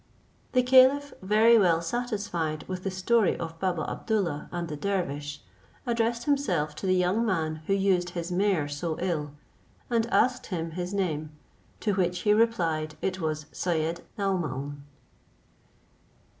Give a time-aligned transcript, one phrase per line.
[0.53, 5.41] The caliph, very well satisfied with the story of Baba Abdoollah and the dervish,
[5.85, 9.33] addressed himself to the young man who used his mare so ill,
[9.91, 11.29] and asked him his name;
[11.81, 14.81] to which he replied, it was Syed Naomaun.